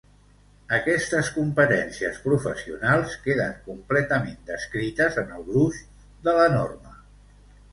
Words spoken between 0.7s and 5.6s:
Aquestes competències professionals queden completament descrites en el